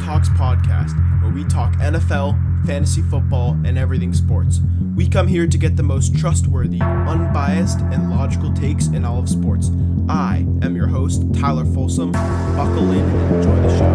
[0.00, 0.92] Talks podcast,
[1.22, 4.60] where we talk NFL, fantasy football, and everything sports.
[4.96, 9.28] We come here to get the most trustworthy, unbiased, and logical takes in all of
[9.28, 9.70] sports.
[10.08, 12.12] I am your host, Tyler Folsom.
[12.12, 13.92] Buckle in and enjoy the show.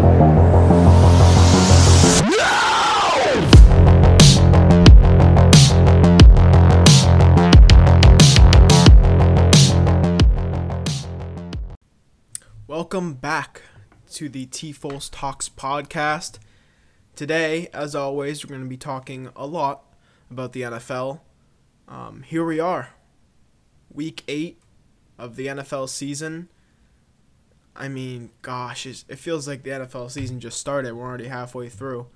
[12.66, 13.62] Welcome back
[14.12, 16.38] to the T False Talks podcast.
[17.14, 19.84] Today, as always, we're going to be talking a lot
[20.30, 21.20] about the NFL.
[21.86, 22.90] Um, here we are,
[23.92, 24.58] week eight
[25.18, 26.48] of the NFL season.
[27.76, 30.94] I mean, gosh, it feels like the NFL season just started.
[30.94, 32.06] We're already halfway through.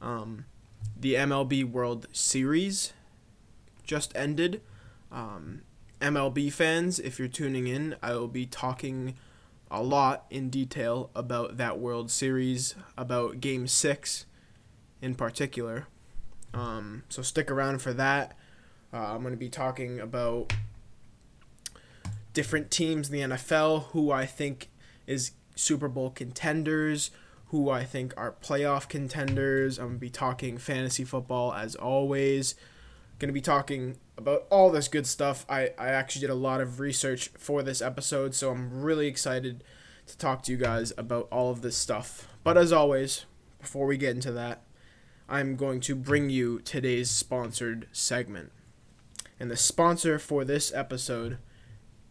[0.00, 0.46] Um,
[0.98, 2.92] the MLB World Series
[3.84, 4.62] just ended.
[5.12, 5.62] Um,
[6.00, 9.16] MLB fans, if you're tuning in, I will be talking
[9.70, 14.26] a lot in detail about that World Series, about Game 6
[15.00, 15.86] in particular.
[16.52, 18.36] Um, so stick around for that.
[18.92, 20.52] Uh, I'm going to be talking about
[22.32, 24.70] different teams in the NFL, who I think
[25.06, 27.10] is Super Bowl contenders,
[27.46, 29.78] who I think are playoff contenders.
[29.78, 32.54] I'm going to be talking fantasy football as always.
[33.18, 35.46] Going to be talking about all this good stuff.
[35.48, 39.64] I, I actually did a lot of research for this episode, so I'm really excited
[40.06, 42.28] to talk to you guys about all of this stuff.
[42.44, 43.24] But as always,
[43.60, 44.62] before we get into that,
[45.28, 48.52] I'm going to bring you today's sponsored segment.
[49.38, 51.38] And the sponsor for this episode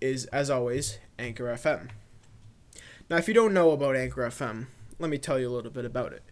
[0.02, 1.90] is, as always, Anchor FM.
[3.10, 5.86] Now, if you don't know about Anchor FM, let me tell you a little bit
[5.86, 6.24] about it.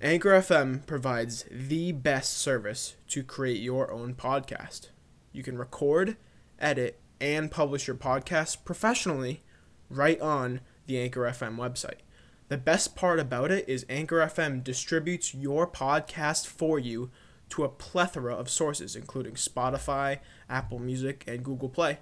[0.00, 4.88] Anchor FM provides the best service to create your own podcast.
[5.32, 6.16] You can record,
[6.58, 9.42] edit, and publish your podcast professionally
[9.88, 12.00] right on the Anchor FM website.
[12.48, 17.10] The best part about it is Anchor FM distributes your podcast for you
[17.50, 21.98] to a plethora of sources, including Spotify, Apple Music, and Google Play.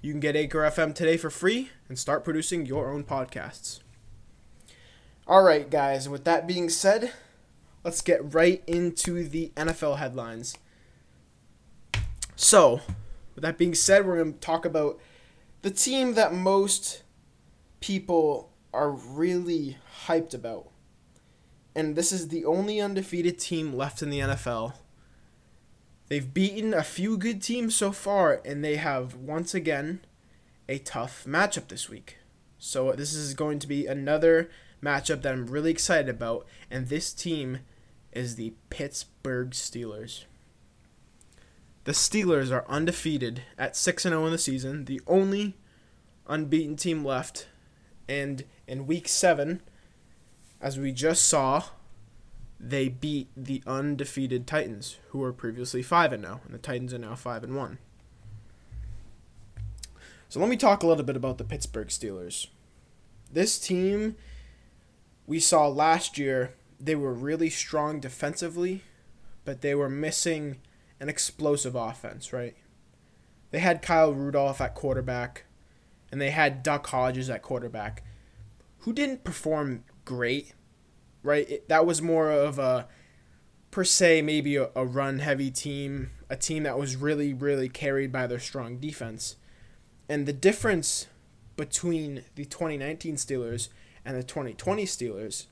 [0.00, 3.80] You can get Anchor FM today for free and start producing your own podcasts.
[5.26, 7.12] All right, guys, with that being said,
[7.82, 10.56] let's get right into the NFL headlines.
[12.36, 12.82] So,
[13.34, 15.00] with that being said, we're going to talk about
[15.62, 17.02] the team that most
[17.80, 20.68] people are really hyped about.
[21.74, 24.74] And this is the only undefeated team left in the NFL.
[26.08, 30.00] They've beaten a few good teams so far, and they have once again
[30.68, 32.18] a tough matchup this week.
[32.58, 34.50] So, this is going to be another
[34.82, 37.60] matchup that I'm really excited about, and this team
[38.12, 40.24] is the Pittsburgh Steelers.
[41.86, 45.56] The Steelers are undefeated at 6 and 0 in the season, the only
[46.26, 47.46] unbeaten team left.
[48.08, 49.62] And in week 7,
[50.60, 51.62] as we just saw,
[52.58, 56.98] they beat the undefeated Titans, who were previously 5 and 0, and the Titans are
[56.98, 57.78] now 5 and 1.
[60.28, 62.48] So let me talk a little bit about the Pittsburgh Steelers.
[63.32, 64.16] This team
[65.24, 68.82] we saw last year, they were really strong defensively,
[69.44, 70.56] but they were missing
[71.00, 72.56] an explosive offense, right?
[73.50, 75.44] They had Kyle Rudolph at quarterback,
[76.10, 78.02] and they had Duck Hodges at quarterback,
[78.80, 80.54] who didn't perform great,
[81.22, 81.48] right?
[81.48, 82.88] It, that was more of a,
[83.70, 88.12] per se, maybe a, a run heavy team, a team that was really, really carried
[88.12, 89.36] by their strong defense.
[90.08, 91.06] And the difference
[91.56, 93.68] between the 2019 Steelers
[94.04, 95.46] and the 2020 Steelers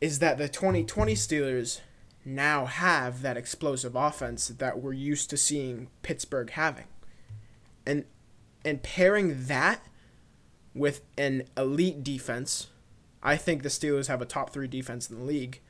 [0.00, 1.80] is that the 2020 Steelers
[2.24, 6.86] now have that explosive offense that we're used to seeing Pittsburgh having.
[7.86, 8.04] And
[8.64, 9.86] and pairing that
[10.74, 12.68] with an elite defense,
[13.22, 15.60] I think the Steelers have a top 3 defense in the league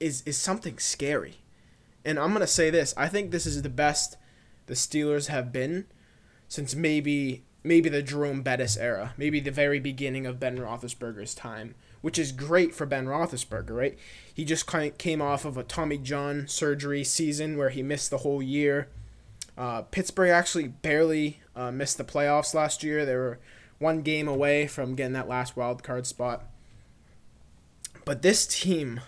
[0.00, 1.38] is is something scary.
[2.04, 4.16] And I'm going to say this, I think this is the best
[4.66, 5.86] the Steelers have been
[6.48, 11.74] since maybe maybe the Jerome Bettis era, maybe the very beginning of Ben Roethlisberger's time
[12.04, 13.98] which is great for Ben Roethlisberger, right?
[14.34, 18.10] He just kind of came off of a Tommy John surgery season where he missed
[18.10, 18.88] the whole year.
[19.56, 23.06] Uh, Pittsburgh actually barely uh, missed the playoffs last year.
[23.06, 23.38] They were
[23.78, 26.44] one game away from getting that last wild card spot.
[28.04, 29.00] But this team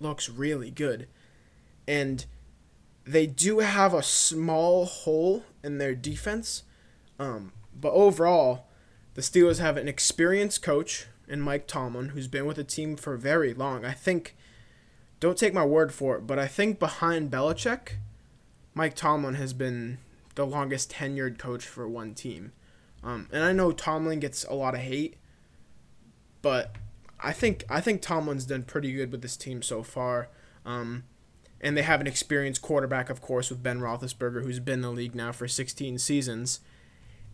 [0.00, 1.08] looks really good.
[1.86, 2.24] And
[3.04, 6.62] they do have a small hole in their defense.
[7.18, 8.68] Um, but overall,
[9.12, 13.16] the Steelers have an experienced coach and Mike Tomlin, who's been with the team for
[13.16, 13.84] very long.
[13.84, 14.36] I think,
[15.18, 17.94] don't take my word for it, but I think behind Belichick,
[18.74, 19.98] Mike Tomlin has been
[20.34, 22.52] the longest tenured coach for one team.
[23.02, 25.16] Um, and I know Tomlin gets a lot of hate,
[26.42, 26.76] but
[27.18, 30.28] I think I think Tomlin's done pretty good with this team so far.
[30.66, 31.04] Um,
[31.60, 34.90] and they have an experienced quarterback, of course, with Ben Roethlisberger, who's been in the
[34.90, 36.60] league now for 16 seasons.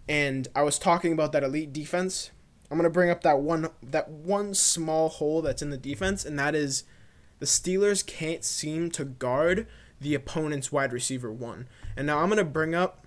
[0.09, 2.31] And I was talking about that elite defense.
[2.71, 6.39] I'm gonna bring up that one that one small hole that's in the defense, and
[6.39, 6.85] that is
[7.39, 9.67] the Steelers can't seem to guard
[10.01, 11.67] the opponent's wide receiver one.
[11.97, 13.07] And now I'm gonna bring up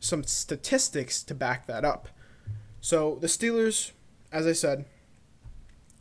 [0.00, 2.08] some statistics to back that up.
[2.80, 3.92] So the Steelers,
[4.30, 4.84] as I said,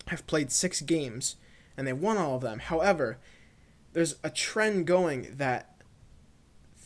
[0.07, 1.35] have played six games
[1.75, 2.59] and they won all of them.
[2.59, 3.17] However,
[3.93, 5.75] there's a trend going that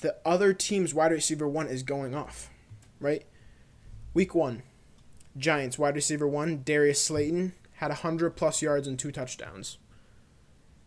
[0.01, 2.49] the other team's wide receiver one is going off,
[2.99, 3.25] right?
[4.13, 4.63] Week one,
[5.37, 9.77] Giants wide receiver one, Darius Slayton, had 100 plus yards and two touchdowns.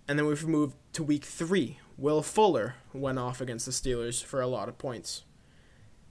[0.06, 1.78] And then we've moved to week three.
[1.96, 5.22] Will Fuller went off against the Steelers for a lot of points.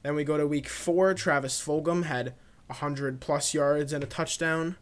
[0.01, 1.13] Then we go to week four.
[1.13, 2.33] Travis Fulgham had
[2.67, 4.77] 100 plus yards and a touchdown.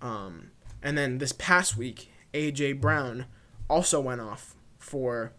[0.00, 0.52] Um,
[0.82, 2.74] and then this past week, A.J.
[2.74, 3.26] Brown
[3.68, 5.32] also went off for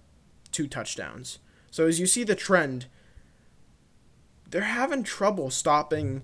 [0.52, 1.40] two touchdowns.
[1.72, 2.88] So as you see the trend,
[4.50, 6.24] they're having trouble stopping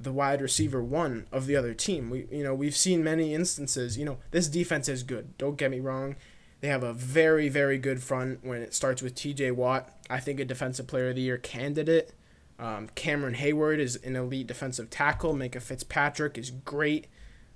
[0.00, 2.10] the wide receiver one of the other team.
[2.10, 5.36] We you know, we've seen many instances, you know, this defense is good.
[5.38, 6.16] Don't get me wrong.
[6.60, 9.90] They have a very very good front when it starts with TJ Watt.
[10.08, 12.12] I think a defensive player of the year candidate.
[12.58, 15.34] Um, Cameron Heyward is an elite defensive tackle.
[15.34, 17.06] Minkah Fitzpatrick is great.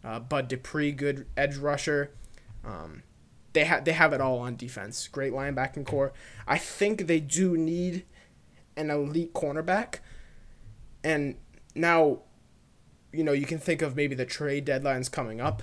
[0.03, 2.11] Uh, Bud Dupree, good edge rusher.
[2.65, 3.03] Um,
[3.55, 5.09] they have they have it all on defense.
[5.09, 6.13] Great linebacking corps.
[6.47, 8.05] I think they do need
[8.77, 9.97] an elite cornerback.
[11.03, 11.37] And
[11.75, 12.21] now,
[13.15, 15.63] you know, you can think of maybe the trade deadlines coming up,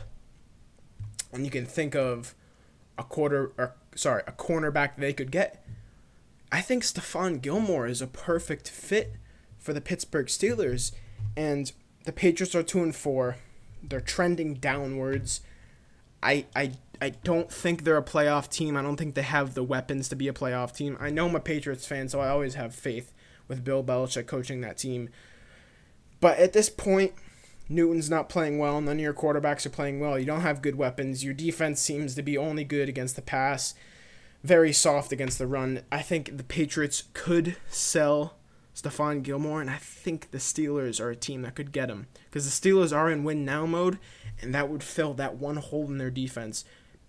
[1.32, 2.34] and you can think of
[2.98, 5.66] a quarter or sorry, a cornerback they could get.
[6.52, 9.16] I think Stephon Gilmore is a perfect fit
[9.58, 10.92] for the Pittsburgh Steelers,
[11.36, 11.72] and
[12.06, 13.38] the Patriots are two and four.
[13.84, 15.42] They're trending downwards.
[16.22, 18.78] I I I don't think they're a playoff team.
[18.78, 20.98] I don't think they have the weapons to be a playoff team.
[21.00, 23.14] I know I'm a Patriots fan, so I always have faith
[23.48, 25.10] with Bill Belichick coaching that team.
[26.20, 27.14] But at this point,
[27.70, 28.82] Newton's not playing well.
[28.82, 30.20] None of your quarterbacks are playing well.
[30.20, 31.24] You don't have good weapons.
[31.24, 33.74] Your defense seems to be only good against the pass,
[34.44, 35.82] very soft against the run.
[35.92, 38.36] I think the Patriots could sell
[38.76, 42.46] Stephon Gilmore, and I think the Steelers are a team that could get him because
[42.46, 44.00] the Steelers are in win now mode,
[44.42, 46.66] and that would fill that one hole in their defense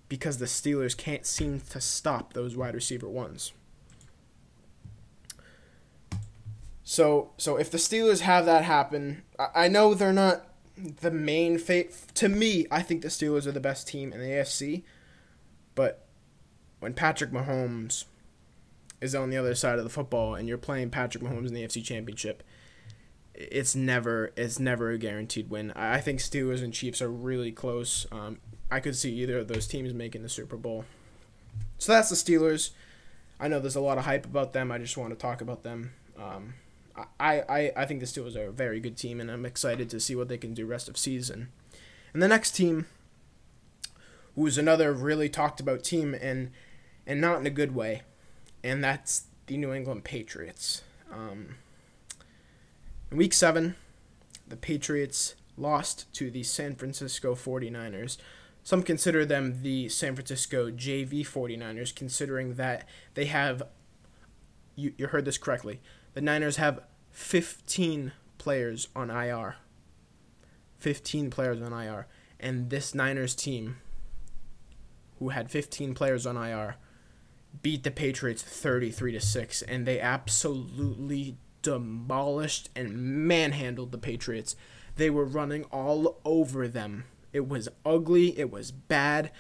[0.08, 3.52] because the Steelers can't seem to stop those wide receiver ones.
[6.84, 10.46] So, so if the Steelers have that happen, I, I know they're not
[10.76, 11.94] the main fate.
[12.14, 14.82] To me, I think the Steelers are the best team in the AFC.
[15.75, 16.06] But
[16.81, 18.05] when Patrick Mahomes
[19.00, 21.62] is on the other side of the football and you're playing Patrick Mahomes in the
[21.62, 22.43] AFC Championship,
[23.34, 25.73] it's never it's never a guaranteed win.
[25.73, 28.06] I think Steelers and Chiefs are really close.
[28.12, 28.38] Um,
[28.70, 30.84] I could see either of those teams making the Super Bowl.
[31.79, 32.70] So that's the Steelers.
[33.40, 34.70] I know there's a lot of hype about them.
[34.70, 35.93] I just want to talk about them.
[36.19, 36.55] Um,
[37.18, 40.00] I, I, I think the Steelers are a very good team, and I'm excited to
[40.00, 41.48] see what they can do rest of season.
[42.12, 42.86] And the next team,
[44.34, 46.50] who's another really talked about team, and
[47.06, 48.02] and not in a good way,
[48.62, 50.82] and that's the New England Patriots.
[51.12, 51.56] Um,
[53.10, 53.76] in Week Seven,
[54.46, 58.17] the Patriots lost to the San Francisco 49ers.
[58.62, 63.64] Some consider them the San Francisco JV 49ers, considering that they have,
[64.76, 65.81] you, you heard this correctly,
[66.14, 69.56] the Niners have 15 players on IR.
[70.78, 72.06] 15 players on IR.
[72.40, 73.76] And this Niners team,
[75.19, 76.76] who had 15 players on IR,
[77.62, 84.56] beat the Patriots 33 to 6 and they absolutely demolished and manhandled the Patriots.
[84.96, 88.38] They were running all over them it was ugly.
[88.38, 89.31] It was bad.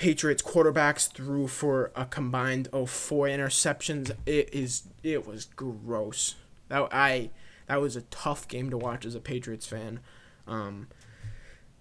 [0.00, 4.10] Patriots quarterbacks threw for a combined oh four interceptions.
[4.24, 6.36] It is it was gross.
[6.68, 7.28] That I
[7.66, 10.00] that was a tough game to watch as a Patriots fan.
[10.46, 10.88] Um,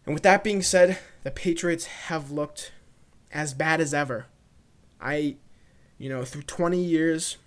[0.06, 2.74] and with that being said, the Patriots have looked
[3.32, 4.26] as bad as ever.
[5.00, 5.38] I,
[5.98, 7.38] you know, through 20 years,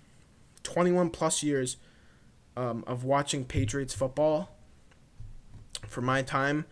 [0.63, 1.77] 21 plus years
[2.57, 4.49] um, of watching Patriots football,
[5.85, 6.65] for my time,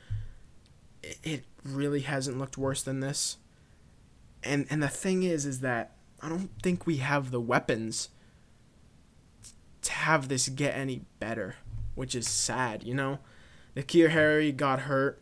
[1.03, 3.37] it really hasn't looked worse than this.
[4.43, 8.09] And and the thing is is that I don't think we have the weapons
[9.81, 11.55] to have this get any better,
[11.95, 13.19] which is sad, you know?
[13.75, 15.21] N'Keal Harry got hurt.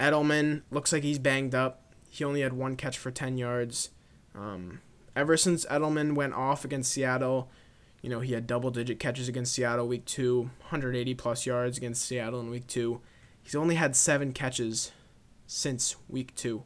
[0.00, 1.94] Edelman looks like he's banged up.
[2.08, 3.90] He only had one catch for 10 yards.
[4.34, 4.80] Um,
[5.14, 7.50] ever since Edelman went off against Seattle,
[8.00, 12.04] you know, he had double digit catches against Seattle week two, 180 plus yards against
[12.04, 13.00] Seattle in week two.
[13.42, 14.92] He's only had seven catches
[15.46, 16.64] since week two.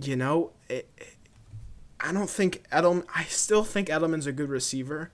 [0.00, 0.88] You know, it,
[2.00, 3.04] I don't think Edelman.
[3.14, 5.10] I still think Edelman's a good receiver.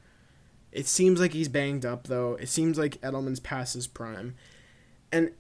[0.73, 2.35] It seems like he's banged up though.
[2.35, 4.35] It seems like Edelman's past his prime,
[5.11, 5.33] and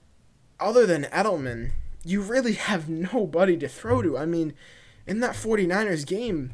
[0.61, 1.73] other than Edelman,
[2.05, 4.17] you really have nobody to throw to.
[4.17, 4.55] I mean,
[5.07, 6.53] in that 49ers game,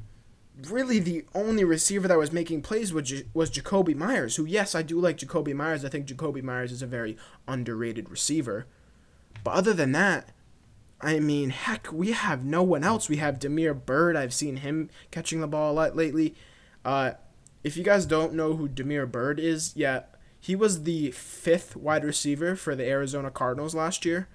[0.69, 4.75] really the only receiver that was making plays was, J- was Jakobi Meyers, who, yes,
[4.75, 5.85] I do like Jakobi Meyers.
[5.85, 7.17] I think Jakobi Meyers is a very
[7.47, 8.67] underrated receiver.
[9.45, 10.31] But other than that,
[11.03, 13.09] I mean, heck, we have no one else.
[13.09, 14.17] We have Damiere Byrd.
[14.17, 16.35] I've seen him catching the ball a lot lately.
[16.85, 17.13] Uh,
[17.65, 20.03] if you guys don't know who Damiere Byrd is, yeah,
[20.39, 24.29] he was the fifth wide receiver for the Arizona Cardinals last year.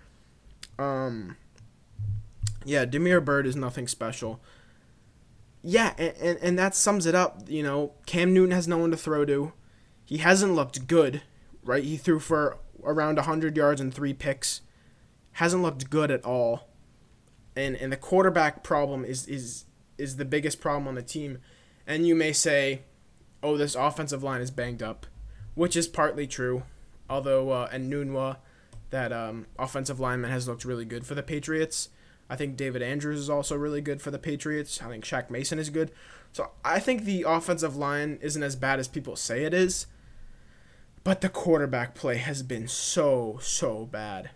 [0.77, 1.37] Um,
[2.63, 4.39] yeah, Damiere Byrd is nothing special.
[5.63, 7.43] Yeah, and, and, and that sums it up.
[7.47, 9.53] You know, Cam Newton has no one to throw to.
[10.05, 11.23] He hasn't looked good,
[11.63, 11.83] right?
[11.83, 14.61] He threw for around 100 yards and three picks.
[15.35, 16.69] Hasn't looked good at all.
[17.55, 19.65] And and the quarterback problem is is
[19.97, 21.39] is the biggest problem on the team.
[21.85, 22.83] And you may say,
[23.43, 25.05] "Oh, this offensive line is banged up,"
[25.53, 26.63] which is partly true.
[27.09, 28.37] Although uh, Onwenu,
[28.89, 31.89] that um, offensive lineman, has looked really good for the Patriots.
[32.29, 34.81] I think David Andrews is also really good for the Patriots.
[34.81, 35.91] I think Shaq Mason is good.
[36.31, 39.85] So I think the offensive line isn't as bad as people say it is.
[41.03, 44.31] But the quarterback play has been so so bad.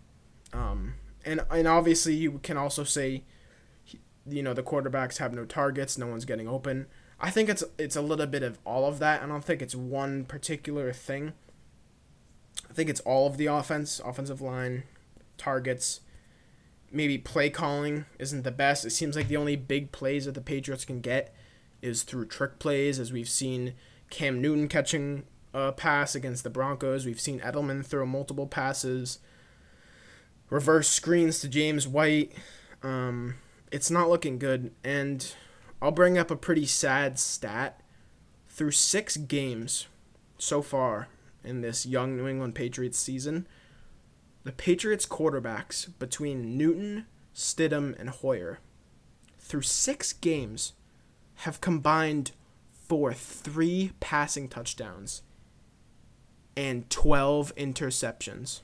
[0.54, 3.24] Um, and and obviously you can also say
[4.28, 6.88] you know the quarterbacks have no targets, no one's getting open.
[7.20, 9.22] I think it's it's a little bit of all of that.
[9.22, 11.34] I don't think it's one particular thing.
[12.70, 14.84] I think it's all of the offense, offensive line,
[15.38, 16.02] targets,
[16.92, 18.86] maybe play calling isn't the best.
[18.86, 21.34] It seems like the only big plays that the Patriots can get
[21.82, 23.74] is through trick plays, as we've seen
[24.10, 27.06] Cam Newton catching a pass against the Broncos.
[27.06, 29.20] We've seen Edelman throw multiple passes,
[30.50, 32.32] reverse screens to James White.
[32.84, 33.36] Um,
[33.72, 35.34] it's not looking good, and
[35.82, 37.82] I'll bring up a pretty sad stat.
[38.48, 39.88] Through six games
[40.38, 41.08] so far
[41.44, 43.48] in this young New England Patriots season,
[44.44, 48.60] the Patriots quarterbacks between Newton, Stidham, and Hoyer
[49.50, 50.74] through six games
[51.38, 52.32] have combined
[52.88, 55.24] for three passing touchdowns
[56.56, 58.62] and 12 interceptions.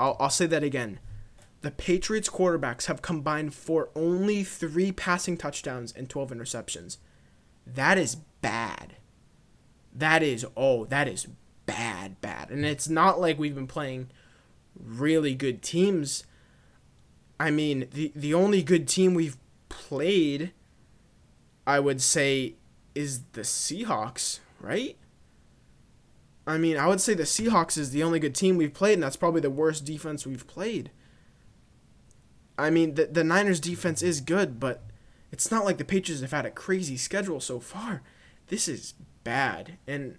[0.00, 0.98] I'll, I'll say that again.
[1.60, 6.96] The Patriots quarterbacks have combined for only three passing touchdowns and 12 interceptions.
[7.66, 8.96] That is bad.
[9.94, 11.28] That is, oh, that is
[11.66, 12.50] bad, bad.
[12.50, 14.10] And it's not like we've been playing
[14.74, 16.24] really good teams.
[17.38, 19.36] I mean, the the only good team we've
[19.68, 20.52] played,
[21.66, 22.54] I would say,
[22.94, 24.96] is the Seahawks, right?
[26.50, 29.02] I mean, I would say the Seahawks is the only good team we've played, and
[29.02, 30.90] that's probably the worst defense we've played.
[32.58, 34.82] I mean, the, the Niners' defense is good, but
[35.32, 38.02] it's not like the Patriots have had a crazy schedule so far.
[38.48, 39.78] This is bad.
[39.86, 40.18] And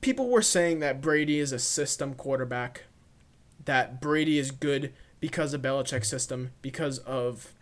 [0.00, 2.84] people were saying that Brady is a system quarterback,
[3.64, 7.52] that Brady is good because of Belichick's system, because of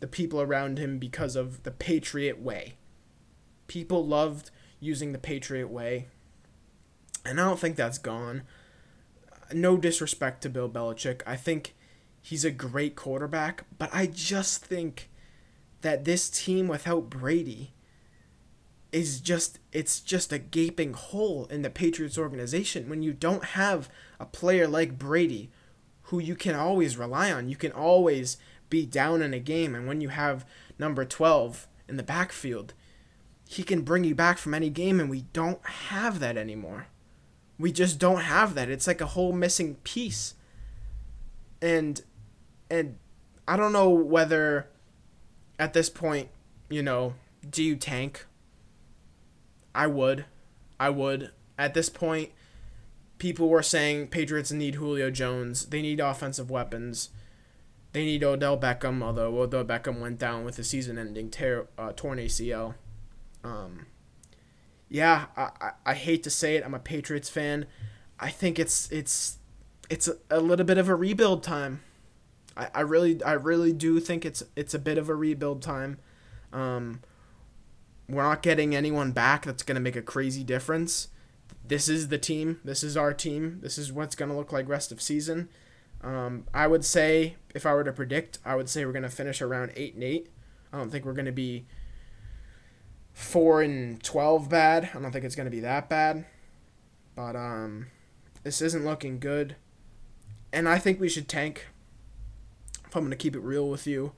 [0.00, 2.74] the people around him, because of the Patriot way.
[3.66, 6.08] People loved using the Patriot way,
[7.26, 8.42] and I don't think that's gone.
[9.52, 11.22] No disrespect to Bill Belichick.
[11.26, 11.74] I think
[12.22, 15.08] he's a great quarterback, but I just think
[15.82, 17.72] that this team without Brady
[18.92, 23.88] is just it's just a gaping hole in the Patriots organization when you don't have
[24.18, 25.50] a player like Brady
[26.04, 27.48] who you can always rely on.
[27.48, 28.36] You can always
[28.70, 30.46] be down in a game and when you have
[30.78, 32.74] number 12 in the backfield,
[33.48, 36.86] he can bring you back from any game and we don't have that anymore.
[37.58, 38.68] We just don't have that.
[38.68, 40.34] It's like a whole missing piece.
[41.62, 42.00] And
[42.70, 42.96] and
[43.48, 44.68] I don't know whether
[45.58, 46.28] at this point,
[46.68, 47.14] you know,
[47.48, 48.26] do you tank
[49.76, 50.24] I would.
[50.80, 51.32] I would.
[51.58, 52.30] At this point,
[53.18, 55.66] people were saying Patriots need Julio Jones.
[55.66, 57.10] They need offensive weapons.
[57.92, 62.18] They need Odell Beckham, although Odell Beckham went down with a season-ending tear, uh, torn
[62.18, 62.74] ACL.
[63.44, 63.86] Um,
[64.88, 66.64] yeah, I, I, I hate to say it.
[66.64, 67.66] I'm a Patriots fan.
[68.18, 69.38] I think it's it's
[69.90, 71.82] it's a, a little bit of a rebuild time.
[72.56, 75.98] I, I really I really do think it's it's a bit of a rebuild time.
[76.52, 77.02] Um,
[78.08, 81.08] we're not getting anyone back that's going to make a crazy difference.
[81.66, 82.60] This is the team.
[82.64, 83.58] This is our team.
[83.62, 85.48] This is what's going to look like rest of season.
[86.02, 89.08] Um, I would say, if I were to predict, I would say we're going to
[89.08, 90.28] finish around eight and eight.
[90.72, 91.66] I don't think we're going to be
[93.16, 94.90] four and twelve bad.
[94.94, 96.26] I don't think it's going to be that bad.
[97.14, 97.86] But um,
[98.42, 99.56] this isn't looking good.
[100.52, 101.66] and I think we should tank.
[102.86, 104.12] If I'm going to keep it real with you,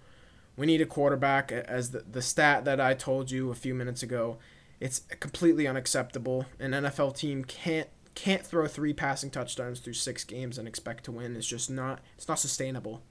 [0.57, 4.02] we need a quarterback as the, the stat that I told you a few minutes
[4.02, 4.38] ago.
[4.81, 6.47] It's completely unacceptable.
[6.59, 11.12] An NFL team can't can't throw three passing touchdowns through six games and expect to
[11.12, 11.37] win.
[11.37, 13.02] It's just not it's not sustainable,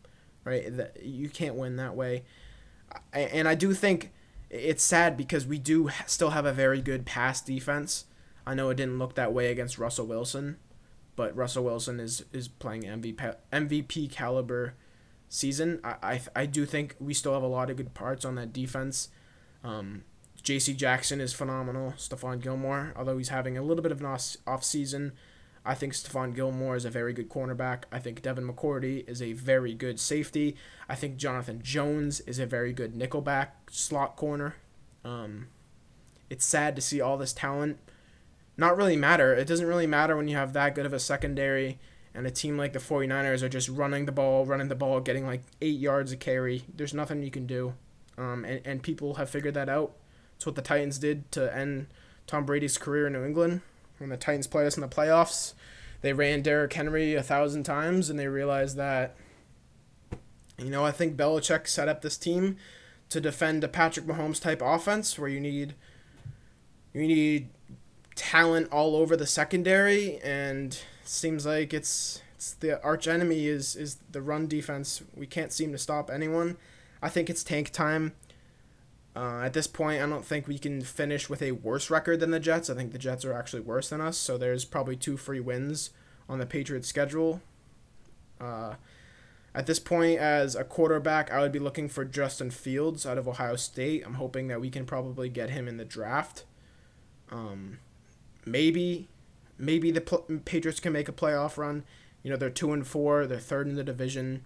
[0.44, 0.76] right?
[0.76, 2.26] That you can't win that way.
[3.14, 4.12] And I do think
[4.50, 8.06] it's sad because we do still have a very good pass defense.
[8.46, 10.58] I know it didn't look that way against Russell Wilson,
[11.16, 14.76] but Russell Wilson is is playing MVP MVP caliber
[15.28, 15.80] season.
[15.84, 18.54] I, I I do think we still have a lot of good parts on that
[18.54, 19.10] defense.
[19.64, 20.04] Um,
[20.44, 20.74] J.C.
[20.74, 21.94] Jackson is phenomenal.
[21.98, 25.12] Stephon Gilmore, although he's having a little bit of an off season,
[25.68, 27.84] I think Stephon Gilmore is a very good cornerback.
[27.92, 30.56] I think Devin McCourty is a very good safety.
[30.88, 34.56] I think Jonathan Jones is a very good nickelback slot corner.
[35.04, 35.50] Um,
[36.30, 37.80] it's sad to see all this talent
[38.58, 39.34] not really matter.
[39.34, 41.80] It doesn't really matter when you have that good of a secondary
[42.14, 45.26] and a team like the 49ers are just running the ball, running the ball, getting
[45.26, 46.64] like eight yards a carry.
[46.74, 47.76] There's nothing you can do.
[48.18, 49.96] Um, and, and people have figured that out.
[50.36, 51.88] It's what the Titans did to end
[52.26, 53.62] Tom Brady's career in New England.
[53.98, 55.54] When the Titans played us in the playoffs,
[56.02, 59.16] they ran Derrick Henry a thousand times, and they realized that,
[60.58, 62.58] you know, I think Belichick set up this team
[63.10, 65.76] to defend a Patrick Mahomes type offense where you need
[66.94, 67.50] you need
[68.16, 73.98] talent all over the secondary, and seems like it's it's the arch enemy is is
[74.12, 75.02] the run defense.
[75.16, 76.58] We can't seem to stop anyone.
[77.02, 78.14] I think it's tank time.
[79.18, 82.30] Uh, at this point, I don't think we can finish with a worse record than
[82.30, 82.70] the Jets.
[82.70, 85.90] I think the Jets are actually worse than us, so there's probably two free wins
[86.30, 87.42] on the Patriots' schedule.
[88.40, 88.76] Uh,
[89.56, 93.28] at this point, as a quarterback, I would be looking for Justin Fields out of
[93.28, 94.04] Ohio State.
[94.06, 96.44] I'm hoping that we can probably get him in the draft.
[97.32, 97.80] Um,
[98.46, 99.08] maybe,
[99.58, 100.02] maybe the
[100.46, 101.86] Patriots can make a playoff run.
[102.22, 103.26] You know, they're two and four.
[103.26, 104.46] They're third in the division.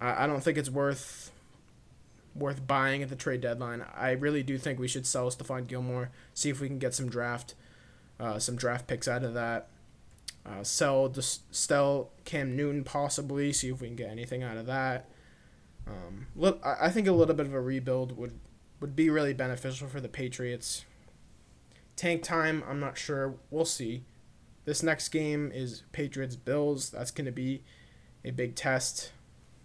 [0.00, 1.32] I, I don't think it's worth
[2.34, 3.84] worth buying at the trade deadline.
[3.94, 7.08] I really do think we should sell Stephon Gilmore, see if we can get some
[7.08, 7.54] draft,
[8.18, 9.68] uh, some draft picks out of that.
[10.46, 14.66] Uh, sell just sell Cam Newton possibly, see if we can get anything out of
[14.66, 15.08] that.
[15.86, 18.38] Um, look, I think a little bit of a rebuild would
[18.80, 20.84] would be really beneficial for the Patriots.
[21.96, 23.36] Tank time, I'm not sure.
[23.50, 24.04] We'll see.
[24.64, 26.90] This next game is Patriots Bills.
[26.90, 27.62] That's going to be
[28.24, 29.12] a big test.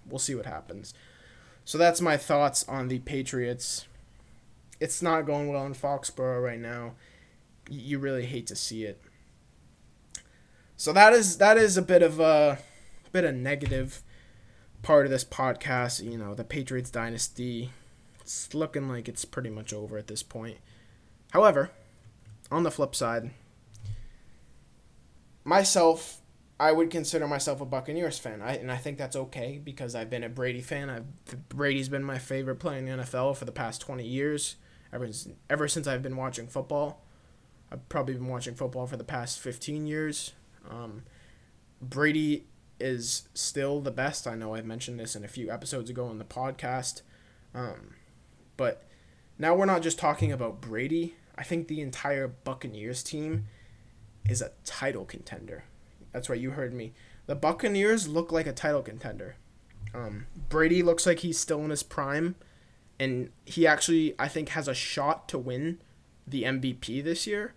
[0.06, 0.94] We'll see what happens.
[1.70, 3.86] So that's my thoughts on the Patriots.
[4.80, 6.94] It's not going well in Foxborough right now.
[7.70, 9.00] You really hate to see it.
[10.78, 12.58] So that is that is a bit of a
[13.12, 14.02] bit of negative
[14.82, 16.04] part of this podcast.
[16.04, 17.70] You know, the Patriots dynasty.
[18.20, 20.58] It's looking like it's pretty much over at this point.
[21.34, 21.70] However,
[22.50, 23.30] on the flip side,
[25.44, 26.19] myself
[26.60, 30.10] I would consider myself a Buccaneers fan, I, and I think that's okay because I've
[30.10, 30.90] been a Brady fan.
[30.90, 31.06] I've,
[31.48, 34.58] Brady's been my favorite player in the NFL for the past 20 years,
[34.92, 35.08] ever,
[35.50, 37.02] ever since I've been watching football.
[37.72, 40.34] I've probably been watching football for the past 15 years.
[40.70, 41.04] Um,
[41.82, 42.48] Brady
[42.80, 44.28] is still the best.
[44.28, 47.04] I know I've mentioned this in a few episodes ago on the podcast.
[47.54, 47.96] Um,
[48.58, 48.84] but
[49.38, 51.16] now we're not just talking about Brady.
[51.38, 53.46] I think the entire Buccaneers team
[54.28, 55.64] is a title contender.
[56.12, 56.94] That's right, you heard me.
[57.28, 59.36] The Buccaneers look like a title contender.
[59.94, 62.36] Um, Brady looks like he's still in his prime,
[63.00, 65.80] and he actually, I think, has a shot to win
[66.28, 67.54] the MVP this year.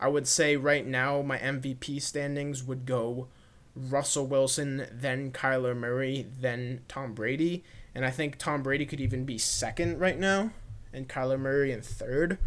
[0.00, 3.28] I would say right now my MVP standings would go
[3.76, 7.64] Russell Wilson, then Kyler Murray, then Tom Brady.
[7.94, 10.50] And I think Tom Brady could even be second right now,
[10.92, 12.38] and Kyler Murray in third.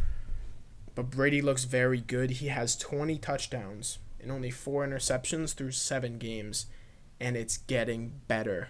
[0.94, 2.32] But Brady looks very good.
[2.32, 6.66] He has 20 touchdowns and only four interceptions through seven games,
[7.18, 8.68] and it's getting better.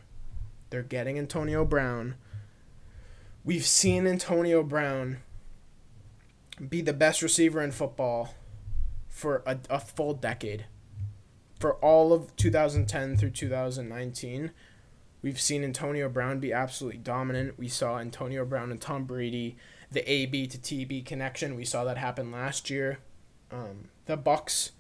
[0.70, 2.14] They're getting Antonio Brown.
[3.44, 5.18] We've seen Antonio Brown
[6.70, 8.36] be the best receiver in football
[9.10, 10.68] for a, a full decade.
[11.60, 14.52] For all of 2010 through 2019,
[15.24, 17.58] we've seen Antonio Brown be absolutely dominant.
[17.58, 19.58] We saw Antonio Brown and Tom Brady,
[19.92, 21.56] the AB to TB connection.
[21.56, 23.00] We saw that happen last year.
[23.52, 24.72] Um, the Bucs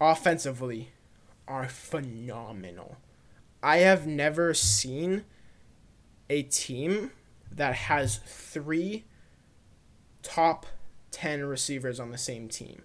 [0.00, 0.90] offensively
[1.48, 2.96] are phenomenal.
[3.62, 5.24] I have never seen
[6.28, 7.12] a team
[7.50, 9.04] that has three
[10.22, 10.66] top
[11.10, 12.82] 10 receivers on the same team.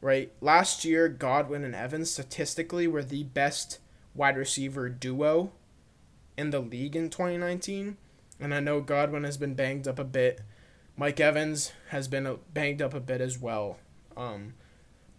[0.00, 0.32] Right?
[0.40, 3.78] Last year, Godwin and Evans statistically were the best
[4.14, 5.50] wide receiver duo
[6.36, 7.96] in the league in 2019.
[8.40, 10.40] And I know Godwin has been banged up a bit.
[10.96, 13.78] Mike Evans has been banged up a bit as well.
[14.16, 14.54] Um,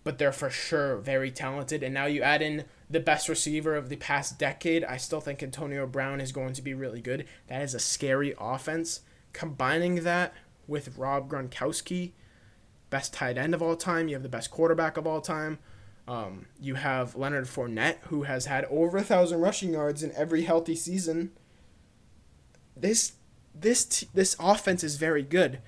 [0.04, 1.84] but they're for sure very talented.
[1.84, 4.84] And now you add in the best receiver of the past decade.
[4.84, 7.26] I still think Antonio Brown is going to be really good.
[7.48, 9.02] That is a scary offense.
[9.34, 10.34] Combining that
[10.68, 12.12] with Rob Gronkowski,
[12.90, 15.60] best tight end of all time, you have the best quarterback of all time.
[16.08, 20.42] Um, you have Leonard Fournette, who has had over a thousand rushing yards in every
[20.42, 21.32] healthy season.
[22.76, 23.14] This
[23.54, 25.60] this this offense is very good,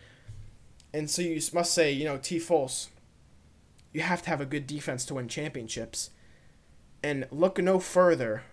[0.94, 2.40] and so you must say, you know, T.
[2.40, 2.88] Foles,
[3.94, 6.12] you have to have a good defense to win championships,
[7.04, 8.44] and look no further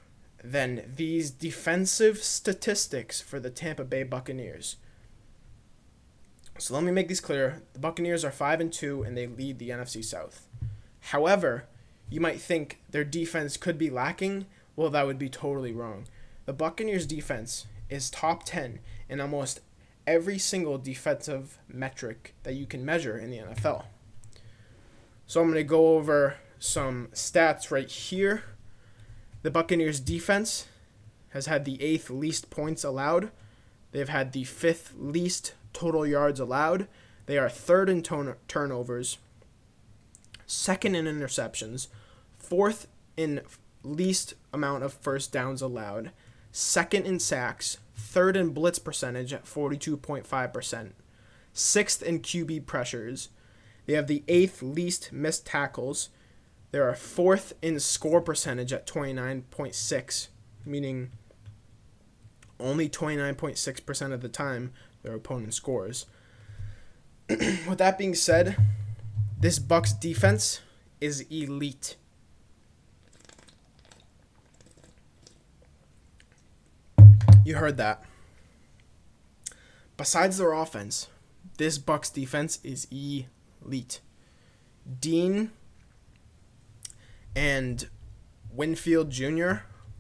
[0.43, 4.77] than these defensive statistics for the Tampa Bay Buccaneers.
[6.59, 9.59] So let me make these clear: the Buccaneers are five and two, and they lead
[9.59, 10.47] the NFC South.
[11.01, 11.65] However,
[12.11, 14.47] you might think their defense could be lacking.
[14.77, 16.07] Well, that would be totally wrong.
[16.47, 19.61] The Buccaneers defense is top 10 in almost
[20.07, 23.85] every single defensive metric that you can measure in the NFL.
[25.29, 28.45] So I'm going to go over some stats right here.
[29.43, 30.67] The Buccaneers defense
[31.33, 33.31] has had the eighth least points allowed.
[33.93, 36.89] They've had the fifth least total yards allowed.
[37.27, 39.19] They are third in turnovers,
[40.47, 41.89] second in interceptions,
[42.39, 42.89] fourth
[43.19, 43.43] in
[43.83, 46.11] least amount of first downs allowed,
[46.53, 50.93] second in sacks, third in blitz percentage at 42.5%,
[51.53, 53.29] sixth in QB pressures.
[53.89, 56.11] They have the eighth least missed tackles.
[56.73, 60.29] They are fourth in score percentage at 29.6,
[60.67, 61.11] meaning
[62.61, 64.73] only 29.6% of the time
[65.03, 66.05] their opponent scores.
[67.31, 68.59] With that being said,
[69.41, 70.61] this Bucs defense
[71.01, 71.97] is elite.
[77.43, 78.05] You heard that.
[79.97, 81.09] Besides their offense,
[81.57, 83.29] this Bucs defense is elite.
[85.01, 85.51] Dean
[87.37, 87.89] and
[88.51, 89.53] Winfield Jr.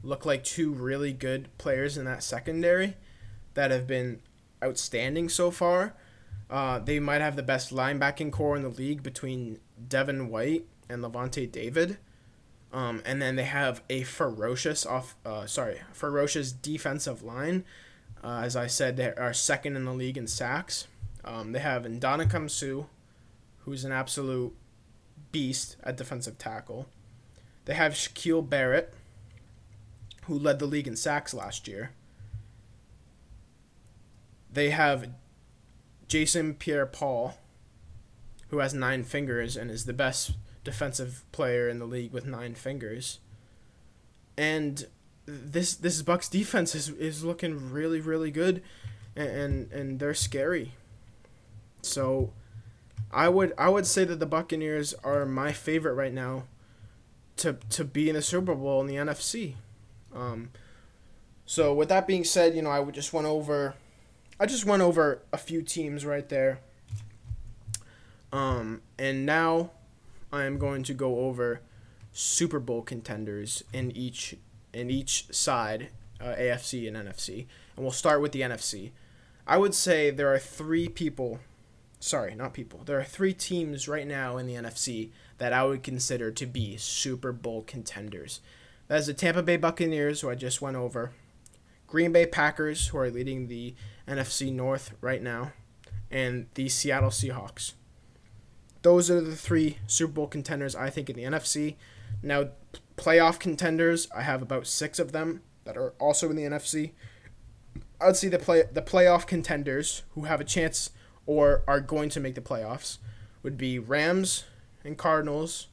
[0.03, 2.97] look like two really good players in that secondary
[3.55, 4.21] that have been
[4.63, 5.95] outstanding so far.
[6.51, 11.03] Uh, they might have the best linebacking corps in the league between Devin White and
[11.03, 11.99] Lavonte David.
[12.73, 17.65] Um, and then they have a ferocious off, uh, sorry, ferocious defensive line.
[18.23, 20.87] Uh, as I said, they are second in the league in sacks.
[21.25, 22.87] Um, they have Ndamukong Suh,
[23.69, 24.55] who's an absolute
[25.31, 26.87] beast at defensive tackle.
[27.65, 28.95] They have Shaquille Barrett,
[30.25, 31.91] who led the league in sacks last year.
[34.53, 35.11] They have
[36.07, 37.37] Jason Pierre-Paul,
[38.49, 40.33] who has nine fingers and is the best
[40.65, 43.21] defensive player in the league with nine fingers.
[44.37, 44.87] And
[45.27, 48.63] this this Bucs defense is, is looking really really good,
[49.15, 50.73] and, and and they're scary.
[51.83, 52.33] So,
[53.13, 56.45] I would I would say that the Buccaneers are my favorite right now.
[57.39, 59.55] To to be in the Super Bowl in the NFC.
[60.15, 60.51] Um,
[61.47, 63.75] so with that being said, you know I would just went over,
[64.41, 66.61] I just went over a few teams right there.
[68.33, 69.71] Um, and now
[70.33, 71.61] I am going to go over
[72.13, 74.37] Super Bowl contenders in each
[74.73, 75.89] in each side,
[76.21, 78.91] uh, AFC and NFC, and we'll start with the NFC.
[79.47, 81.41] I would say there are three people,
[82.01, 82.83] sorry, not people.
[82.85, 86.77] There are three teams right now in the NFC that I would consider to be
[86.77, 88.41] Super Bowl contenders.
[88.89, 91.13] That is the Tampa Bay Buccaneers, who I just went over,
[91.87, 93.75] Green Bay Packers, who are leading the
[94.07, 95.53] NFC North right now,
[96.11, 97.73] and the Seattle Seahawks
[98.83, 101.77] those are the three Super Bowl contenders I think in the NFC.
[102.23, 102.51] Now,
[102.97, 106.93] playoff contenders, I have about six of them that are also in the NFC.
[108.01, 110.91] I'd see the play the playoff contenders who have a chance
[111.29, 112.97] or are going to make the playoffs
[113.43, 114.45] would be Rams
[114.83, 115.69] and Cardinals,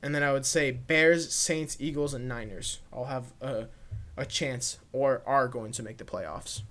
[0.00, 3.66] and then I would say Bears, Saints, Eagles, and Niners all have a
[4.16, 6.62] a chance or are going to make the playoffs.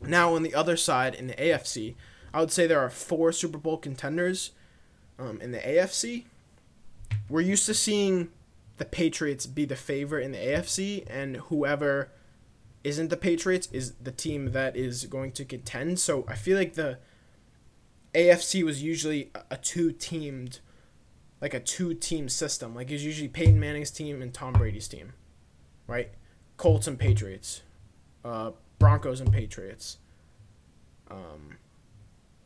[0.00, 1.94] Now on the other side in the AFC,
[2.32, 4.52] I would say there are four Super Bowl contenders
[5.18, 6.24] um, in the AFC.
[7.28, 8.30] We're used to seeing
[8.78, 12.10] the Patriots be the favorite in the AFC, and whoever
[12.86, 15.98] isn't the Patriots is the team that is going to contend.
[15.98, 16.98] So I feel like the
[18.14, 20.60] AFC was usually a two teamed,
[21.40, 22.76] like a two team system.
[22.76, 25.14] Like it's usually Peyton Manning's team and Tom Brady's team,
[25.88, 26.10] right?
[26.58, 27.62] Colts and Patriots,
[28.24, 29.98] uh, Broncos and Patriots.
[31.10, 31.56] Um,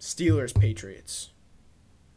[0.00, 1.30] Steelers, Patriots,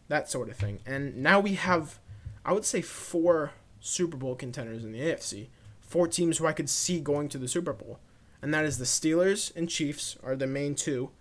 [0.07, 0.79] that sort of thing.
[0.85, 1.99] And now we have,
[2.45, 5.47] I would say, four Super Bowl contenders in the AFC.
[5.81, 7.99] Four teams who I could see going to the Super Bowl.
[8.43, 11.11] And that is the Steelers and Chiefs are the main two,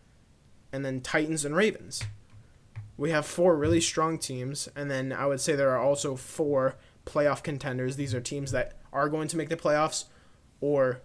[0.73, 2.03] and then Titans and Ravens.
[2.97, 6.77] we have four really strong teams, and then I would say there are also four
[7.07, 7.95] playoff contenders.
[7.95, 10.07] These are teams that are going to make the playoffs,
[10.61, 11.01] or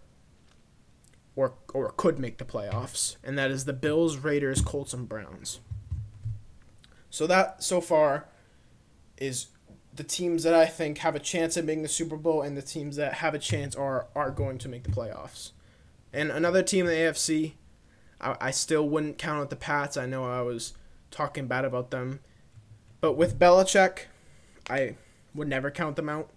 [1.36, 5.60] or or could make the playoffs, and that is the Bills, Raiders, Colts, and Browns.
[7.12, 8.26] So that so far
[9.18, 9.48] is
[9.94, 12.62] the teams that I think have a chance at making the Super Bowl, and the
[12.64, 15.52] teams that have a chance are are going to make the playoffs.
[16.18, 17.54] And another team in the AFC,
[18.20, 19.98] I, I still wouldn't count out the Pats.
[19.98, 20.74] I know I was
[21.12, 22.22] talking bad about them.
[23.02, 24.06] But with Belichick,
[24.68, 24.96] I
[25.36, 26.32] would never count them out.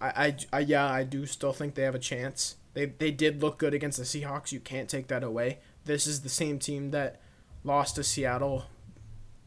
[0.00, 2.56] I, I, I yeah, I do still think they have a chance.
[2.72, 4.50] They, they did look good against the Seahawks.
[4.50, 5.58] You can't take that away.
[5.84, 7.20] This is the same team that
[7.64, 8.64] lost to Seattle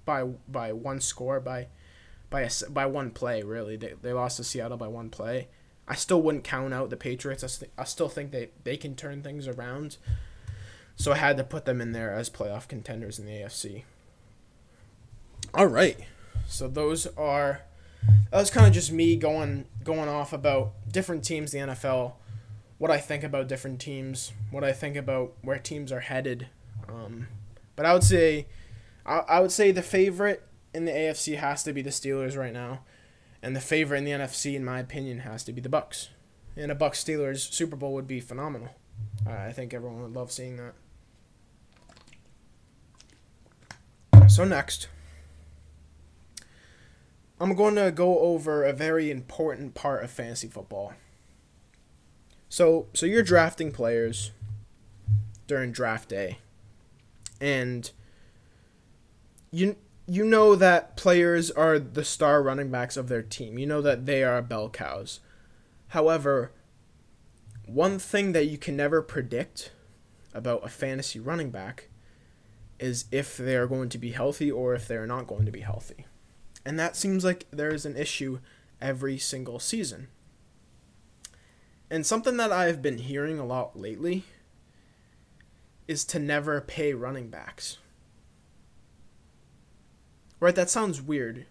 [0.05, 1.69] by by one score by
[2.29, 3.77] by a, by one play really.
[3.77, 5.47] They, they lost to Seattle by one play.
[5.87, 7.43] I still wouldn't count out the Patriots.
[7.43, 9.97] I, st- I still think they, they can turn things around.
[10.95, 13.83] So I had to put them in there as playoff contenders in the AFC.
[15.53, 15.99] All right.
[16.47, 17.61] So those are
[18.31, 22.13] that was kind of just me going going off about different teams in the NFL,
[22.77, 26.47] what I think about different teams, what I think about where teams are headed.
[26.87, 27.27] Um,
[27.75, 28.47] but I would say
[29.05, 32.53] I, I would say the favorite in the AFC has to be the Steelers right
[32.53, 32.81] now,
[33.45, 36.07] and the favorite in the NFC, in my opinion, has to be the Bucs.
[36.57, 38.69] And a Bucs Steelers Super Bowl would be phenomenal.
[39.23, 40.73] I think everyone would love seeing that.
[44.31, 44.87] So next,
[47.39, 50.93] I'm going to go over a very important part of fantasy football.
[52.49, 54.31] So, so you're drafting players
[55.45, 56.39] during draft day.
[57.39, 57.91] And
[59.51, 59.75] you
[60.07, 63.57] you know that players are the star running backs of their team.
[63.57, 65.19] You know that they are bell cows.
[65.89, 66.51] However,
[67.65, 69.71] one thing that you can never predict
[70.33, 71.89] about a fantasy running back
[72.79, 75.61] is if they are going to be healthy or if they're not going to be
[75.61, 76.05] healthy.
[76.65, 78.39] And that seems like there is an issue
[78.81, 80.09] every single season.
[81.89, 84.23] And something that I've been hearing a lot lately
[85.87, 87.77] is to never pay running backs.
[90.39, 90.55] Right?
[90.55, 91.45] That sounds weird.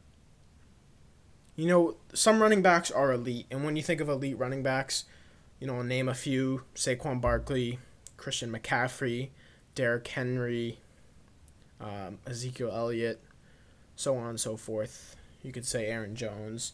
[1.56, 5.04] You know, some running backs are elite, and when you think of elite running backs,
[5.60, 7.78] you know, I'll name a few Saquon Barkley,
[8.16, 9.28] Christian McCaffrey,
[9.74, 10.78] Derrick Henry,
[11.80, 13.22] um, Ezekiel Elliott,
[13.96, 15.16] so on and so forth.
[15.42, 16.72] You could say Aaron Jones,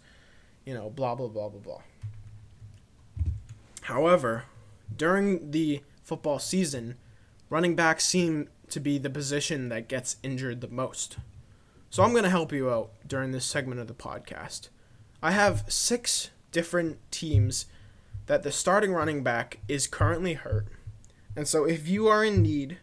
[0.64, 1.83] you know, blah, blah, blah, blah, blah.
[3.83, 4.44] However,
[4.96, 6.96] during the football season,
[7.49, 11.16] running backs seem to be the position that gets injured the most.
[11.90, 14.68] So I'm going to help you out during this segment of the podcast.
[15.20, 17.66] I have six different teams
[18.26, 20.68] that the starting running back is currently hurt.
[21.35, 22.79] And so if you are in need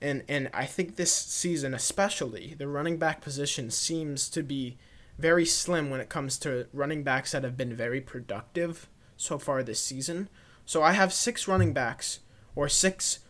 [0.00, 4.76] and and I think this season especially the running back position seems to be
[5.16, 9.62] very slim when it comes to running backs that have been very productive so far
[9.62, 10.28] this season.
[10.66, 12.18] So I have six running backs
[12.56, 13.20] or six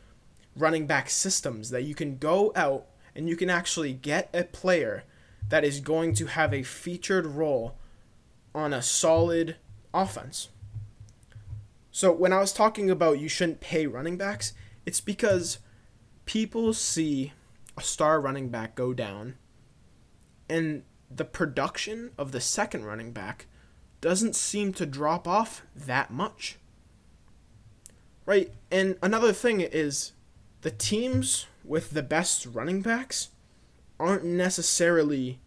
[0.56, 5.04] running back systems that you can go out and you can actually get a player
[5.48, 7.76] that is going to have a featured role
[8.54, 9.56] on a solid
[9.92, 10.48] offense.
[11.90, 14.52] So when I was talking about you shouldn't pay running backs,
[14.84, 15.58] it's because
[16.24, 17.32] people see
[17.76, 19.36] a star running back go down
[20.48, 23.46] and the production of the second running back
[24.00, 26.58] doesn't seem to drop off that much.
[28.26, 28.52] Right?
[28.70, 30.12] And another thing is
[30.62, 33.30] the teams with the best running backs
[33.98, 35.40] aren't necessarily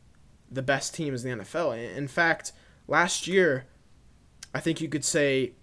[0.50, 1.96] the best teams in the NFL.
[1.96, 2.52] In fact,
[2.88, 3.66] last year,
[4.54, 5.54] I think you could say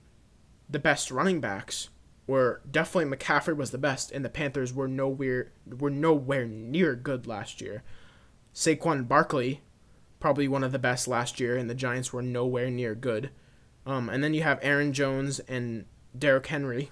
[0.68, 1.88] the best running backs
[2.26, 7.26] were definitely McCaffrey was the best, and the Panthers were nowhere were nowhere near good
[7.26, 7.82] last year.
[8.54, 9.62] Saquon Barkley,
[10.20, 13.30] probably one of the best last year, and the Giants were nowhere near good.
[13.86, 15.84] Um, and then you have Aaron Jones and
[16.16, 16.90] Derrick Henry,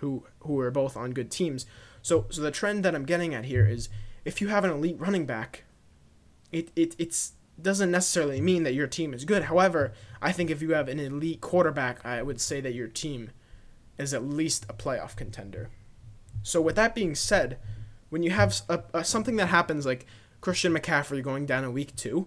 [0.00, 1.66] who who are both on good teams.
[2.02, 3.88] So so the trend that I'm getting at here is
[4.24, 5.64] if you have an elite running back,
[6.52, 9.44] it, it it's doesn't necessarily mean that your team is good.
[9.44, 13.30] However, I think if you have an elite quarterback, I would say that your team
[13.96, 15.70] is at least a playoff contender.
[16.42, 17.58] So with that being said,
[18.10, 20.06] when you have a, a, something that happens like
[20.40, 22.26] Christian McCaffrey going down in week two,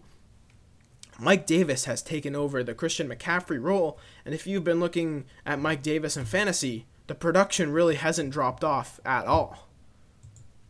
[1.19, 5.59] Mike Davis has taken over the Christian McCaffrey role, and if you've been looking at
[5.59, 9.67] Mike Davis in fantasy, the production really hasn't dropped off at all.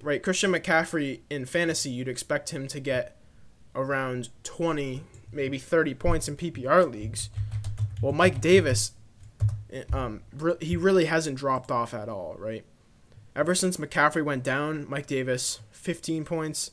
[0.02, 3.18] Right, Christian McCaffrey in fantasy, you'd expect him to get
[3.76, 7.30] around 20, maybe 30 points in PPR leagues.
[8.02, 8.92] Well, Mike Davis
[9.92, 10.22] um,
[10.62, 12.64] he really hasn't dropped off at all, right?
[13.36, 16.72] Ever since McCaffrey went down, Mike Davis, 15 points,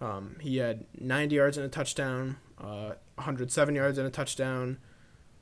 [0.00, 4.78] Um, he had 90 yards and a touchdown, uh, 107 yards and a touchdown,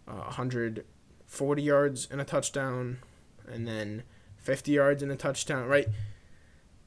[0.09, 3.01] uh, 140 yards and a touchdown,
[3.51, 4.03] and then
[4.37, 5.67] 50 yards and a touchdown.
[5.67, 5.89] Right?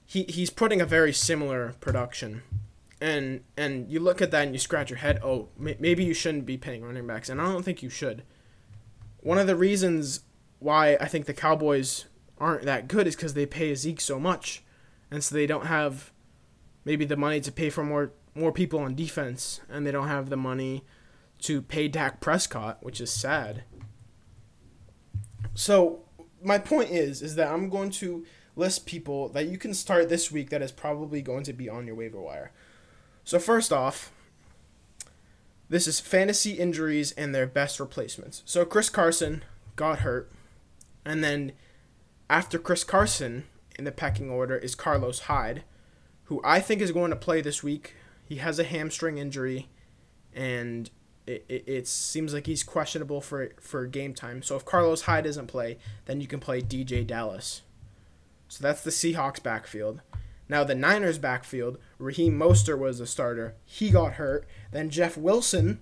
[0.06, 2.44] He he's putting a very similar production,
[3.00, 5.20] and and you look at that and you scratch your head.
[5.24, 8.24] Oh, may, maybe you shouldn't be paying running backs, and I don't think you should.
[9.20, 10.22] One of the reasons
[10.60, 12.06] why I think the Cowboys
[12.38, 14.64] aren't that good is because they pay Zeke so much,
[15.12, 16.12] and so they don't have
[16.86, 20.30] maybe the money to pay for more more people on defense, and they don't have
[20.30, 20.84] the money
[21.40, 23.64] to pay Dak Prescott, which is sad.
[25.54, 26.04] So
[26.44, 28.26] my point is is that I'm going to
[28.56, 31.86] list people that you can start this week that is probably going to be on
[31.86, 32.52] your waiver wire.
[33.24, 34.12] So first off,
[35.70, 38.42] this is fantasy injuries and their best replacements.
[38.46, 39.44] So Chris Carson
[39.76, 40.32] got hurt,
[41.06, 41.54] and then
[42.30, 43.46] after Chris Carson
[43.78, 45.64] in the pecking order is Carlos Hyde,
[46.26, 47.96] who I think is going to play this week.
[48.24, 49.70] He has a hamstring injury,
[50.34, 50.92] and
[51.30, 54.42] it, it, it, seems like he's questionable for for game time.
[54.42, 57.62] So if Carlos Hyde doesn't play, then you can play DeeJay Dallas.
[58.48, 60.02] So that's the Seahawks backfield.
[60.50, 63.54] Now the Niners backfield, Raheem Mostert was the starter.
[63.64, 64.48] He got hurt.
[64.72, 65.80] Then Jeff Wilson,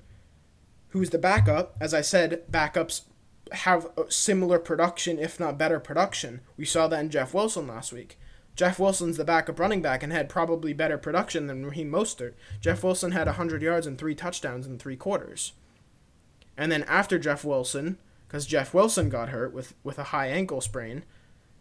[0.90, 3.04] who's the backup, as I said, backups
[3.54, 6.42] have similar production, if not better production.
[6.58, 8.20] We saw that in Jeff Wilson last week.
[8.58, 12.34] Jeff Wilson's the backup running back and had probably better production than Raheem Mostert.
[12.60, 15.54] Jeff Wilson had 100 yards and three touchdowns in three quarters.
[16.58, 20.60] And then after Jeff Wilson, because Jeff Wilson got hurt with, with a high ankle
[20.60, 21.04] sprain,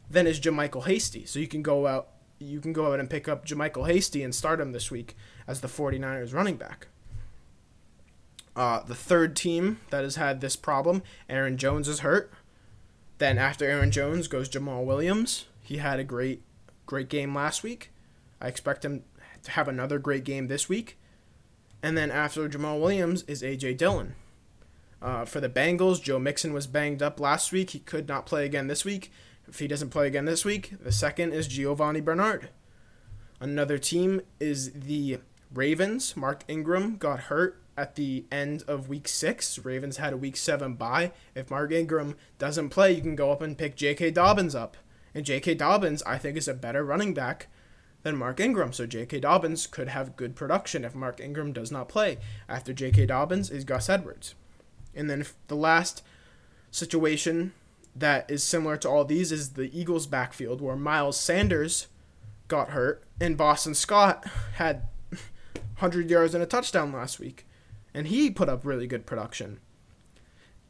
[0.08, 1.26] then is JaMycal Hasty.
[1.26, 4.34] So you can go out you can go out and pick up JaMycal Hasty and
[4.34, 6.88] start him this week as the 49ers running back.
[8.54, 12.30] Uh, the third team that has had this problem, Aaron Jones is hurt.
[13.18, 15.46] Then after Aaron Jones goes Jamaal Williams.
[15.62, 16.42] He had a great
[16.86, 17.92] great game last week.
[18.40, 19.04] I expect him
[19.42, 20.98] to have another great game this week.
[21.82, 24.14] And then after Jamaal Williams is AJ Dillon.
[25.00, 27.70] Uh, for the Bengals, Joe Mixon was banged up last week.
[27.70, 29.12] He could not play again this week.
[29.46, 32.48] If he doesn't play again this week, the second is Giovani Bernard.
[33.38, 35.20] Another team is the
[35.52, 36.16] Ravens.
[36.16, 39.58] Mark Ingram got hurt at the end of week six.
[39.58, 41.12] Ravens had a week seven bye.
[41.34, 44.10] If Mark Ingram doesn't play, you can go up and pick J.K.
[44.12, 44.76] Dobbins up.
[45.16, 45.54] And J.K.
[45.54, 47.46] Dobbins, I think, is a better running back
[48.02, 48.74] than Mark Ingram.
[48.74, 49.20] So J.K.
[49.20, 52.18] Dobbins could have good production if Mark Ingram does not play.
[52.50, 53.06] After J.K.
[53.06, 54.34] Dobbins is Gus Edwards.
[54.94, 56.02] And then the last
[56.70, 57.54] situation
[57.94, 61.86] that is similar to all these is the Eagles' backfield, where Miles Sanders
[62.46, 64.26] got hurt and Boston Scott
[64.56, 67.46] had 100 yards and a touchdown last week.
[67.94, 69.60] And he put up really good production.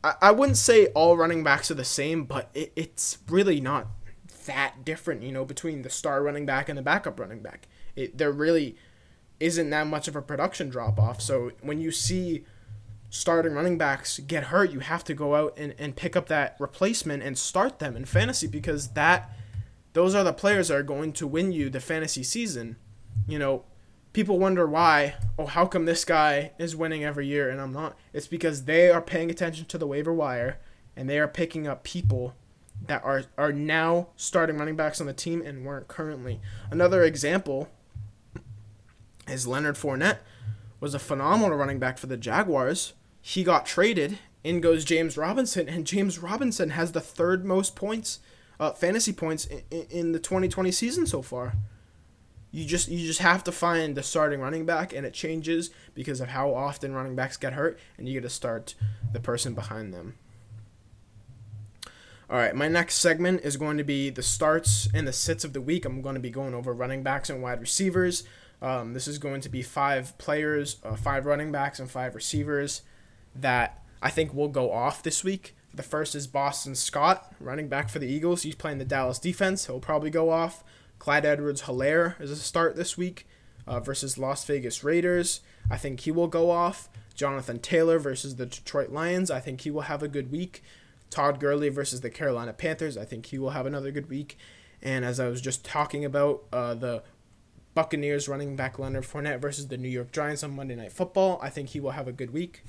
[0.05, 3.89] I, I wouldn't say all running backs are the same, but it, it's really not
[4.47, 7.69] that different, you know, between the star running back and the backup running back.
[7.95, 8.77] It there really
[9.39, 11.21] isn't that much of a production drop off.
[11.21, 12.45] So when you see
[13.11, 16.57] starting running backs get hurt, you have to go out and, and pick up that
[16.59, 19.31] replacement and start them in fantasy because that
[19.93, 22.77] those are the players that are going to win you the fantasy season.
[23.27, 23.65] You know,
[24.13, 27.97] people wonder why, oh, how come this guy is winning every year and I'm not?
[28.13, 30.59] It's because they are paying attention to the waiver wire
[30.97, 32.35] and they are picking up people
[32.87, 36.41] that are are now starting running backs on the team and weren't currently.
[36.71, 37.69] Another example
[39.29, 40.19] is Leonard Fournette
[40.81, 42.93] was a phenomenal running back for the Jaguars.
[43.21, 44.19] He got traded.
[44.45, 48.21] In goes James Robinson, and James Robinson has the third most points,
[48.61, 51.55] uh, fantasy points in, in the 2020 season so far.
[52.53, 56.21] You just you just have to find the starting running back, and it changes because
[56.21, 58.77] of how often running backs get hurt, and you get to start
[59.13, 60.15] the person behind them.
[62.29, 65.53] All right, my next segment is going to be the starts and the sits of
[65.53, 65.85] the week.
[65.85, 68.25] I'm going to be going over running backs and wide receivers.
[68.61, 72.83] Um, this is going to be five players, uh, five running backs, and five receivers
[73.33, 75.55] that I think will go off this week.
[75.73, 78.43] The first is Boston Scott, running back for the Eagles.
[78.43, 79.67] He's playing the Dallas defense.
[79.67, 80.65] He'll probably go off.
[80.99, 83.29] Clyde Edwards Helaire is a start this week
[83.69, 85.43] uh, versus Las Vegas Raiders.
[85.71, 86.89] I think he will go off.
[87.15, 89.31] Jonathan Taylor versus the Detroit Lions.
[89.31, 90.63] I think he will have a good week.
[91.17, 92.99] Todd Gurley versus the Carolina Panthers.
[92.99, 94.37] I think he will have another good week.
[94.83, 97.05] And as I was just talking about, uh, the
[97.75, 101.41] Buccaneers running back Leonard Fournette versus the New York Giants on Monday Night Football.
[101.43, 102.65] I think he will have a good week.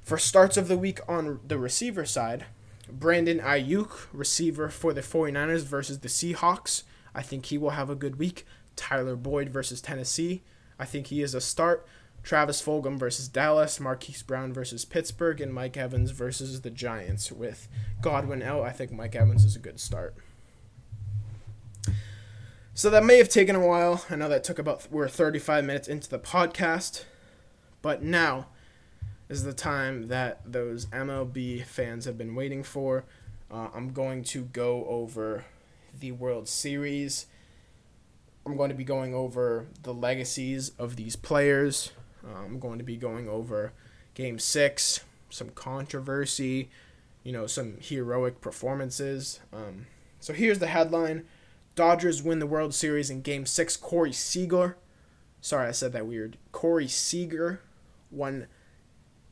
[0.00, 2.46] For starts of the week on the receiver side,
[2.88, 6.84] Brandon Aiyuk, receiver for the 49ers versus the Seahawks.
[7.16, 8.46] I think he will have a good week.
[8.76, 10.42] Tyler Boyd versus Tennessee.
[10.78, 11.84] I think he is a start.
[12.22, 17.32] Travis Fulgham versus Dallas, Marquise Brown versus Pittsburgh, and Mike Evans versus the Giants.
[17.32, 17.68] With
[18.02, 20.14] Godwin out, I think Mike Evans is a good start.
[22.74, 24.04] So that may have taken a while.
[24.08, 27.04] I know that took about we're 35 minutes into the podcast,
[27.82, 28.46] but now
[29.28, 33.04] is the time that those MLB fans have been waiting for.
[33.50, 35.44] Uh, I'm going to go over
[35.98, 37.26] the World Series.
[38.46, 41.92] I'm going to be going over the legacies of these players.
[42.26, 43.72] I'm going to be going over
[44.14, 45.00] Game 6,
[45.30, 46.70] some controversy,
[47.22, 49.40] you know, some heroic performances.
[49.52, 49.86] Um,
[50.18, 51.24] so here's the headline
[51.74, 53.76] Dodgers win the World Series in Game 6.
[53.78, 54.76] Corey Seager,
[55.40, 56.36] sorry, I said that weird.
[56.52, 57.60] Corey Seager
[58.10, 58.46] won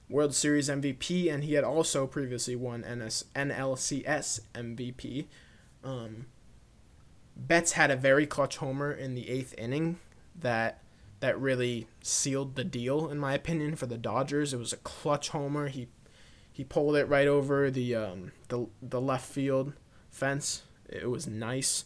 [0.08, 5.26] World Series MVP, and he had also previously won NS, NLCS MVP.
[5.84, 6.26] Um,
[7.36, 9.98] Betts had a very clutch homer in the eighth inning
[10.34, 10.80] that
[11.20, 14.52] that really sealed the deal, in my opinion, for the Dodgers.
[14.52, 15.68] It was a clutch homer.
[15.68, 15.88] He
[16.52, 19.72] he pulled it right over the um, the the left field
[20.10, 20.62] fence.
[20.88, 21.84] It was nice.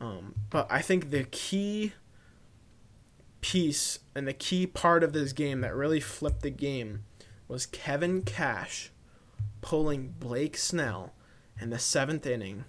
[0.00, 1.92] Um, but I think the key
[3.40, 7.04] piece and the key part of this game that really flipped the game
[7.48, 8.90] was Kevin Cash
[9.60, 11.12] pulling Blake Snell
[11.60, 12.64] in the seventh inning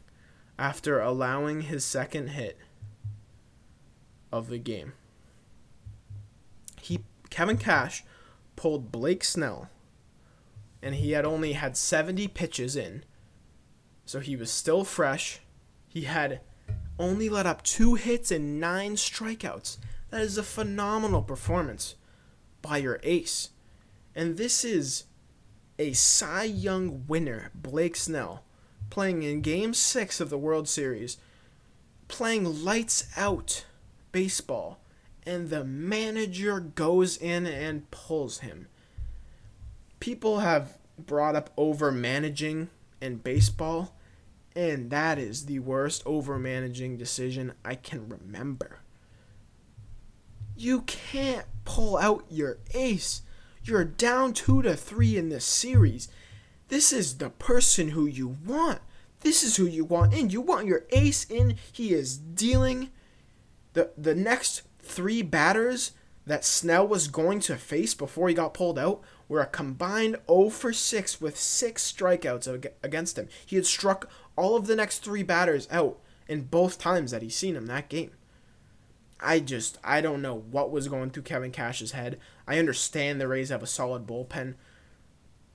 [0.57, 2.57] after allowing his second hit
[4.31, 4.93] of the game.
[7.35, 8.05] Kevin Cash
[8.55, 9.67] pulled Blake Snell
[10.81, 13.03] and he had only had 70 pitches in.
[14.05, 15.41] So he was still fresh.
[15.89, 16.39] He had
[16.97, 19.75] only let up two hits and nine strikeouts.
[20.11, 21.95] That is a phenomenal performance
[22.61, 23.49] by your ace.
[24.15, 25.03] And this is
[25.77, 28.45] a Cy Young winner, Blake Snell,
[28.89, 31.17] playing in Game 6 of the World Series,
[32.07, 33.65] playing lights out
[34.13, 34.79] baseball,
[35.25, 38.67] and the manager goes in and pulls him.
[39.99, 42.69] People have brought up over managing
[43.01, 43.95] in baseball
[44.55, 48.79] and that is the worst over managing decision I can remember.
[50.55, 53.21] You can't pull out your ace.
[53.63, 56.07] You're down 2 to 3 in this series.
[56.69, 58.79] This is the person who you want.
[59.19, 60.29] This is who you want in.
[60.29, 61.57] You want your ace in.
[61.71, 62.91] He is dealing
[63.73, 65.91] the the next 3 batters
[66.25, 70.49] that Snell was going to face before he got pulled out were a combined 0
[70.49, 73.27] for 6 with 6 strikeouts against him.
[73.45, 77.35] He had struck all of the next three batters out in both times that he's
[77.35, 78.11] seen him that game.
[79.19, 82.19] I just I don't know what was going through Kevin Cash's head.
[82.47, 84.55] I understand the Rays have a solid bullpen,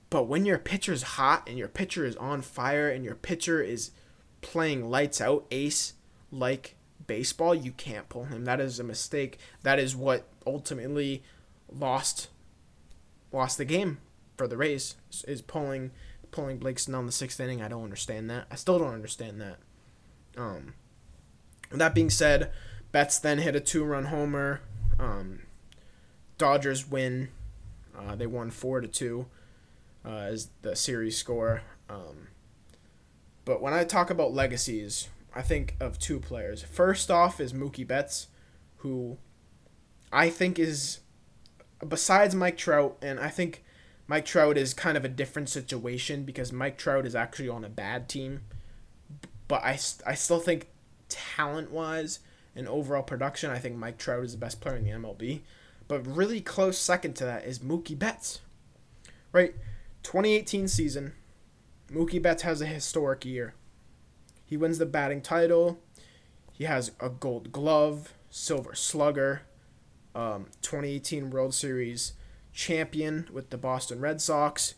[0.09, 3.91] but when your pitcher's hot and your pitcher is on fire and your pitcher is
[4.41, 5.93] playing lights out ace
[6.31, 6.75] like
[7.11, 8.45] baseball, you can't pull him.
[8.45, 9.37] That is a mistake.
[9.63, 11.23] That is what ultimately
[11.69, 12.29] lost
[13.33, 13.97] lost the game
[14.37, 14.95] for the Rays
[15.27, 15.91] is pulling
[16.31, 17.61] pulling Blake Snell in the sixth inning.
[17.61, 18.47] I don't understand that.
[18.49, 19.57] I still don't understand that.
[20.37, 20.75] Um,
[21.69, 22.53] that being said,
[22.93, 24.61] Betts then hit a two-run homer.
[24.97, 25.41] Um,
[26.37, 27.27] Dodgers win.
[27.93, 29.25] Uh, they won four to two
[30.05, 31.63] uh, as the series score.
[31.89, 32.29] Um,
[33.43, 36.61] but when I talk about legacies, I think of two players.
[36.63, 38.27] First off is Mookie Betts,
[38.77, 39.17] who
[40.11, 40.99] I think is
[41.87, 43.63] besides Mike Trout, and I think
[44.07, 47.69] Mike Trout is kind of a different situation because Mike Trout is actually on a
[47.69, 48.41] bad team.
[49.47, 50.67] But I, I still think
[51.07, 52.19] talent wise
[52.55, 55.41] and overall production, I think Mike Trout is the best player in the MLB.
[55.87, 58.41] But really close second to that is Mookie Betts.
[59.31, 59.55] Right?
[60.03, 61.13] 2018 season,
[61.89, 63.53] Mookie Betts has a historic year.
[64.51, 65.79] He wins the batting title.
[66.51, 69.43] He has a gold glove, silver slugger,
[70.13, 72.11] um, 2018 World Series
[72.51, 74.75] champion with the Boston Red Sox.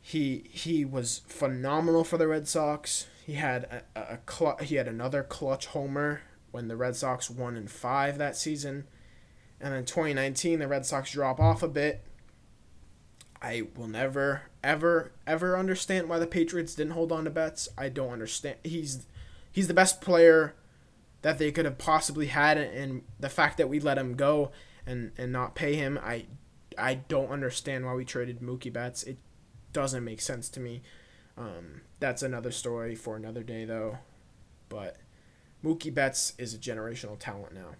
[0.00, 3.08] He he was phenomenal for the Red Sox.
[3.26, 7.58] He had a, a, cl- he had another clutch homer when the Red Sox won
[7.58, 8.86] in five that season,
[9.60, 12.06] and in 2019 the Red Sox drop off a bit.
[13.42, 17.68] I will never ever ever understand why the Patriots didn't hold on to Betts.
[17.78, 18.56] I don't understand.
[18.62, 19.06] He's
[19.50, 20.54] he's the best player
[21.22, 24.50] that they could have possibly had, and the fact that we let him go
[24.86, 26.26] and and not pay him, I
[26.78, 29.02] I don't understand why we traded Mookie Betts.
[29.02, 29.18] It
[29.72, 30.82] doesn't make sense to me.
[31.36, 33.98] Um, that's another story for another day, though.
[34.68, 34.96] But
[35.64, 37.76] Mookie Betts is a generational talent now.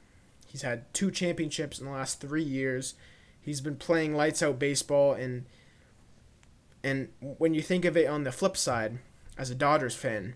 [0.46, 2.94] He's had two championships in the last three years.
[3.40, 5.46] He's been playing lights out baseball, and
[6.82, 8.98] and when you think of it on the flip side,
[9.36, 10.34] as a Dodgers fan,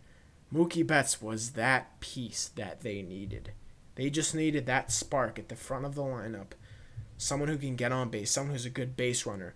[0.53, 3.53] Mookie Betts was that piece that they needed.
[3.95, 6.53] They just needed that spark at the front of the lineup
[7.17, 9.55] someone who can get on base, someone who's a good base runner.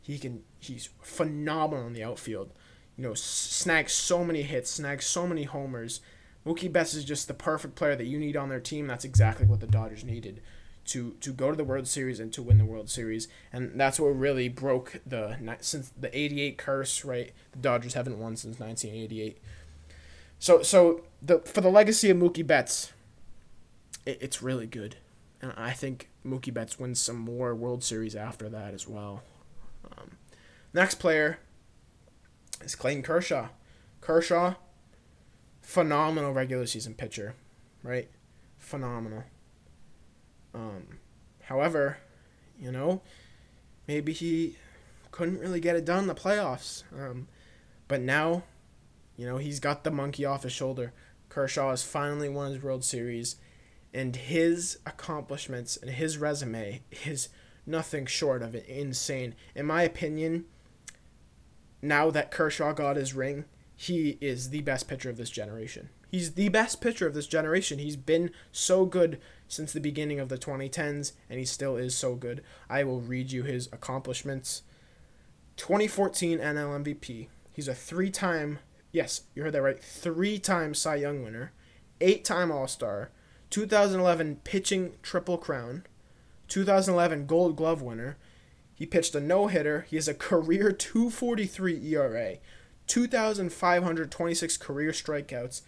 [0.00, 2.52] He can he's phenomenal in the outfield.
[2.96, 6.00] You know, snags so many hits, snags so many homers.
[6.46, 8.86] Mookie Betts is just the perfect player that you need on their team.
[8.86, 10.40] That's exactly what the Dodgers needed
[10.88, 14.00] to to go to the World Series and to win the World Series, and that's
[14.00, 17.04] what really broke the since the '88 curse.
[17.04, 19.38] Right, the Dodgers haven't won since 1988.
[20.38, 22.92] So so the for the legacy of Mookie Betts,
[24.06, 24.96] it, it's really good,
[25.40, 29.22] and I think Mookie Betts wins some more World Series after that as well.
[29.96, 30.12] Um,
[30.72, 31.38] next player
[32.62, 33.48] is Clayton Kershaw.
[34.00, 34.54] Kershaw,
[35.60, 37.34] phenomenal regular season pitcher,
[37.82, 38.08] right?
[38.58, 39.24] Phenomenal.
[40.54, 40.98] Um,
[41.42, 41.98] however,
[42.58, 43.02] you know,
[43.86, 44.56] maybe he
[45.10, 46.84] couldn't really get it done in the playoffs.
[46.96, 47.28] Um,
[47.88, 48.44] but now,
[49.16, 50.92] you know, he's got the monkey off his shoulder.
[51.28, 53.36] Kershaw has finally won his World Series,
[53.92, 57.28] and his accomplishments and his resume is
[57.66, 59.34] nothing short of insane.
[59.54, 60.46] In my opinion,
[61.82, 63.44] now that Kershaw got his ring,
[63.76, 65.90] he is the best pitcher of this generation.
[66.10, 67.78] He's the best pitcher of this generation.
[67.78, 72.14] He's been so good since the beginning of the 2010s, and he still is so
[72.14, 72.42] good.
[72.68, 74.62] I will read you his accomplishments.
[75.56, 77.28] 2014 NL MVP.
[77.52, 78.60] He's a three time,
[78.92, 81.52] yes, you heard that right, three time Cy Young winner,
[82.00, 83.10] eight time All Star,
[83.50, 85.84] 2011 pitching Triple Crown,
[86.48, 88.16] 2011 Gold Glove winner.
[88.74, 89.86] He pitched a no hitter.
[89.90, 92.36] He has a career 243 ERA,
[92.86, 95.62] 2,526 career strikeouts.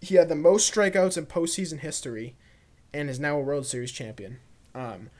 [0.00, 2.36] He had the most strikeouts in postseason history
[2.92, 4.38] and is now a World Series champion.
[4.74, 5.10] Um,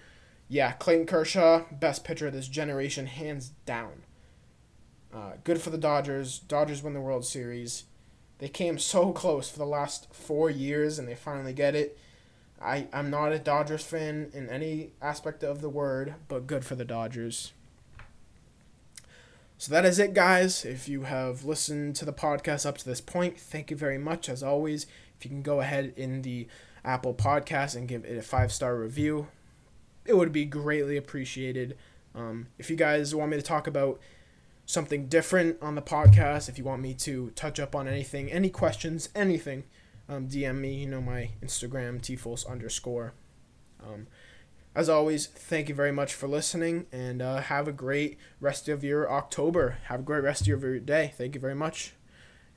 [0.49, 4.03] yeah, Clayton Kershaw, best pitcher of this generation, hands down.
[5.13, 6.39] Uh, good for the Dodgers.
[6.39, 7.85] Dodgers win the World Series.
[8.39, 11.99] They came so close for the last four years, and they finally get it.
[12.61, 16.75] I, I'm not a Dodgers fan in any aspect of the word, but good for
[16.75, 17.53] the Dodgers.
[19.59, 20.65] So that is it, guys.
[20.67, 24.29] If you have listened to the podcast up to this point, thank you very much.
[24.29, 24.85] As always,
[25.19, 26.47] if you can go ahead in the
[26.85, 29.29] Apple Podcast and give it a five star review,
[30.05, 31.77] it would be greatly appreciated.
[32.15, 33.99] Um, if you guys want me to talk about
[34.67, 38.51] something different on the podcast, if you want me to touch up on anything, any
[38.51, 39.65] questions, anything,
[40.07, 40.75] um, DM me.
[40.75, 43.15] You know my Instagram, tfuls underscore.
[43.83, 44.07] Um,
[44.77, 48.85] as always, thank you very much for listening and uh, have a great rest of
[48.85, 49.79] your October.
[49.85, 51.15] Have a great rest of your day.
[51.17, 51.95] Thank you very much.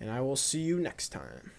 [0.01, 1.51] And I will see you next time.